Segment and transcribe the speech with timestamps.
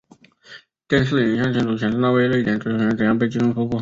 [0.87, 3.69] 电视影像清楚显示那位瑞典足球员怎样被击中腹部。